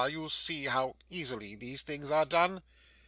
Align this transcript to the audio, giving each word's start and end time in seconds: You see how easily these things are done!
You 0.09 0.29
see 0.29 0.65
how 0.65 0.95
easily 1.11 1.53
these 1.55 1.83
things 1.83 2.09
are 2.09 2.25
done! 2.25 2.63